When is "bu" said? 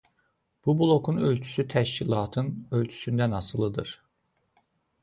0.67-0.73